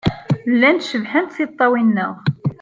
Llant 0.51 0.87
cebḥent 0.89 1.35
tiṭṭawin-nneɣ. 1.35 2.13